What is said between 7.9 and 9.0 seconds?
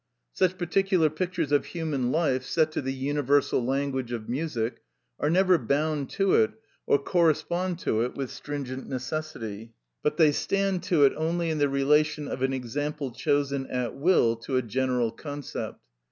it with stringent